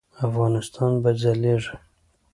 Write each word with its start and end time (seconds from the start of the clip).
افغانستان 0.27 0.91
به 1.03 1.11
ځلیږي؟ 1.21 1.75